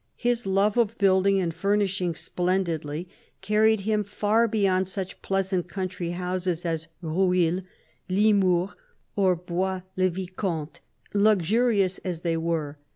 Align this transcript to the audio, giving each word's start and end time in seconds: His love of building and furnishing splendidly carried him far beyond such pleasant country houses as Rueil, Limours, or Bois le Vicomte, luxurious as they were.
His 0.17 0.47
love 0.47 0.77
of 0.77 0.97
building 0.97 1.39
and 1.39 1.53
furnishing 1.53 2.15
splendidly 2.15 3.07
carried 3.41 3.81
him 3.81 4.03
far 4.03 4.47
beyond 4.47 4.87
such 4.87 5.21
pleasant 5.21 5.67
country 5.67 6.09
houses 6.13 6.65
as 6.65 6.87
Rueil, 7.03 7.61
Limours, 8.09 8.71
or 9.15 9.35
Bois 9.35 9.81
le 9.95 10.09
Vicomte, 10.09 10.79
luxurious 11.13 11.99
as 11.99 12.21
they 12.21 12.35
were. 12.35 12.79